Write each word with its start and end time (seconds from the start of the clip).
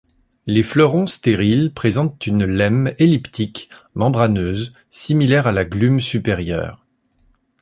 Les 0.47 0.63
fleurons 0.63 1.05
stériles 1.05 1.71
présentent 1.75 2.25
une 2.25 2.43
lemme 2.43 2.91
elliptique, 2.97 3.69
membraneuse, 3.93 4.73
similaire 4.89 5.45
à 5.45 5.51
la 5.51 5.63
glume 5.63 6.01
supérieure. 6.01 6.87